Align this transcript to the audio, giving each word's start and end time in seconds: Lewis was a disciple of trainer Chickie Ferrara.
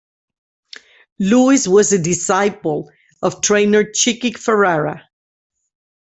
Lewis 1.19 1.67
was 1.67 1.93
a 1.93 1.99
disciple 2.01 2.91
of 3.21 3.39
trainer 3.39 3.83
Chickie 3.93 4.31
Ferrara. 4.33 5.03